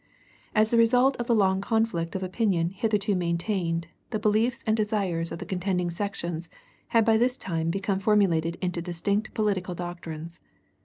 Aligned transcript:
As 0.55 0.71
the 0.71 0.79
result 0.79 1.15
of 1.17 1.27
the 1.27 1.35
long 1.35 1.61
conflict 1.61 2.15
of 2.15 2.23
opinion 2.23 2.71
hitherto 2.71 3.13
maintained, 3.13 3.85
the 4.09 4.17
beliefs 4.17 4.63
and 4.65 4.75
desires 4.75 5.31
of 5.31 5.37
the 5.37 5.45
contending 5.45 5.91
sections 5.91 6.49
had 6.87 7.05
by 7.05 7.17
this 7.17 7.37
time 7.37 7.69
become 7.69 7.99
formulated 7.99 8.57
in 8.61 8.71
distinct 8.71 9.31
political 9.35 9.75
doctrines. 9.75 10.39